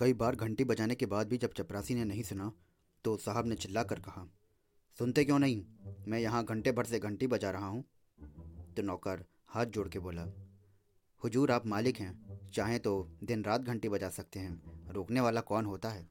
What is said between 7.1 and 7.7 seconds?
बजा रहा